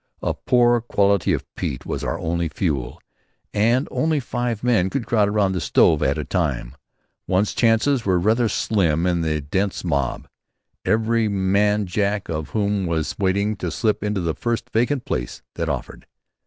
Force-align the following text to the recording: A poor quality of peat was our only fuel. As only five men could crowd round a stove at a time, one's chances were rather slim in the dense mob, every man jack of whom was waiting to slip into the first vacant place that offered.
A 0.23 0.33
poor 0.33 0.81
quality 0.81 1.31
of 1.31 1.45
peat 1.53 1.85
was 1.85 2.03
our 2.03 2.17
only 2.17 2.49
fuel. 2.49 2.99
As 3.53 3.85
only 3.91 4.19
five 4.19 4.63
men 4.63 4.89
could 4.89 5.05
crowd 5.05 5.29
round 5.29 5.55
a 5.55 5.59
stove 5.61 6.01
at 6.01 6.17
a 6.17 6.23
time, 6.25 6.75
one's 7.27 7.53
chances 7.53 8.03
were 8.03 8.17
rather 8.17 8.49
slim 8.49 9.05
in 9.05 9.21
the 9.21 9.41
dense 9.41 9.83
mob, 9.83 10.27
every 10.85 11.27
man 11.27 11.85
jack 11.85 12.29
of 12.29 12.49
whom 12.49 12.87
was 12.87 13.15
waiting 13.19 13.55
to 13.57 13.69
slip 13.69 14.03
into 14.03 14.21
the 14.21 14.33
first 14.33 14.71
vacant 14.71 15.05
place 15.05 15.43
that 15.53 15.69
offered. 15.69 16.07